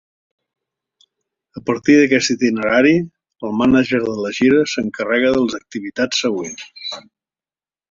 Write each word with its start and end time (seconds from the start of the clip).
A 1.61 1.61
partir 1.67 1.97
d'aquest 1.99 2.33
itinerari, 2.35 2.95
el 3.49 3.53
mànager 3.61 4.01
de 4.07 4.17
la 4.25 4.33
gira 4.41 4.65
s'encarrega 4.73 5.37
de 5.39 5.45
les 5.47 5.61
activitats 5.63 6.27
següents. 6.27 6.69